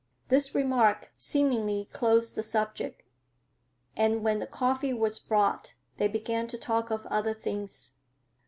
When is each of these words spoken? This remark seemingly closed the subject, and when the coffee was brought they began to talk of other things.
This 0.29 0.55
remark 0.55 1.13
seemingly 1.19 1.87
closed 1.93 2.33
the 2.33 2.41
subject, 2.41 3.03
and 3.95 4.23
when 4.23 4.39
the 4.39 4.47
coffee 4.47 4.93
was 4.95 5.19
brought 5.19 5.75
they 5.97 6.07
began 6.07 6.47
to 6.47 6.57
talk 6.57 6.89
of 6.89 7.05
other 7.05 7.35
things. 7.35 7.93